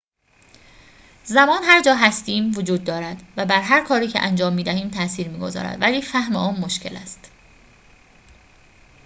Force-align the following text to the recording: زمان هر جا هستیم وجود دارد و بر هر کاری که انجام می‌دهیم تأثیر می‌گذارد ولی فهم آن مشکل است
زمان 1.23 1.63
هر 1.63 1.81
جا 1.81 1.95
هستیم 1.95 2.55
وجود 2.55 2.83
دارد 2.83 3.23
و 3.37 3.45
بر 3.45 3.61
هر 3.61 3.83
کاری 3.85 4.07
که 4.07 4.19
انجام 4.21 4.53
می‌دهیم 4.53 4.89
تأثیر 4.89 5.27
می‌گذارد 5.27 5.81
ولی 5.81 6.01
فهم 6.01 6.35
آن 6.35 6.59
مشکل 6.59 6.97
است 6.97 7.31